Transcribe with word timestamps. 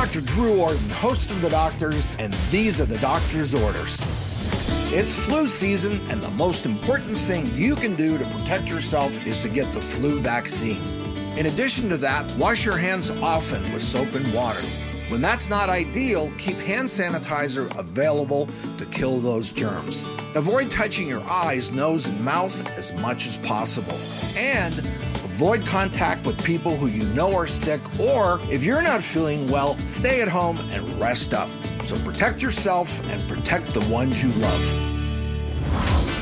Dr. 0.00 0.22
Drew 0.22 0.62
Ordon, 0.62 0.88
host 0.88 1.30
of 1.30 1.42
The 1.42 1.50
Doctors, 1.50 2.16
and 2.18 2.32
these 2.50 2.80
are 2.80 2.86
the 2.86 2.98
doctor's 3.00 3.54
orders. 3.54 4.00
It's 4.94 5.14
flu 5.26 5.46
season, 5.46 6.00
and 6.08 6.22
the 6.22 6.30
most 6.30 6.64
important 6.64 7.18
thing 7.18 7.46
you 7.52 7.74
can 7.74 7.96
do 7.96 8.16
to 8.16 8.24
protect 8.24 8.66
yourself 8.66 9.26
is 9.26 9.40
to 9.40 9.50
get 9.50 9.70
the 9.74 9.80
flu 9.80 10.18
vaccine. 10.20 10.82
In 11.36 11.44
addition 11.44 11.90
to 11.90 11.98
that, 11.98 12.24
wash 12.38 12.64
your 12.64 12.78
hands 12.78 13.10
often 13.10 13.60
with 13.74 13.82
soap 13.82 14.14
and 14.14 14.24
water. 14.32 14.62
When 15.10 15.20
that's 15.20 15.50
not 15.50 15.68
ideal, 15.68 16.32
keep 16.38 16.56
hand 16.56 16.88
sanitizer 16.88 17.68
available 17.78 18.48
to 18.78 18.86
kill 18.86 19.18
those 19.18 19.52
germs. 19.52 20.08
Avoid 20.34 20.70
touching 20.70 21.08
your 21.08 21.22
eyes, 21.24 21.72
nose, 21.72 22.06
and 22.06 22.24
mouth 22.24 22.70
as 22.78 22.98
much 23.02 23.26
as 23.26 23.36
possible. 23.36 23.98
And 24.38 24.74
avoid 25.40 25.64
contact 25.64 26.26
with 26.26 26.44
people 26.44 26.76
who 26.76 26.86
you 26.86 27.02
know 27.14 27.34
are 27.34 27.46
sick, 27.46 27.80
or 27.98 28.38
if 28.50 28.62
you're 28.62 28.82
not 28.82 29.02
feeling 29.02 29.50
well, 29.50 29.74
stay 29.78 30.20
at 30.20 30.28
home 30.28 30.58
and 30.72 30.86
rest 31.00 31.32
up. 31.32 31.48
So 31.84 31.96
protect 32.04 32.42
yourself 32.42 33.00
and 33.10 33.22
protect 33.26 33.68
the 33.68 33.80
ones 33.90 34.22
you 34.22 34.28
love. 34.42 34.60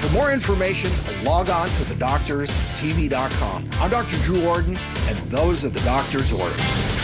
For 0.00 0.12
more 0.12 0.32
information, 0.32 0.90
log 1.22 1.48
on 1.48 1.68
to 1.68 1.84
thedoctorstv.com. 1.84 3.68
I'm 3.74 3.90
Dr. 3.90 4.16
Drew 4.24 4.48
Ordon, 4.48 4.76
and 4.76 5.16
those 5.30 5.64
are 5.64 5.70
the 5.70 5.84
doctor's 5.84 6.32
orders. 6.32 7.03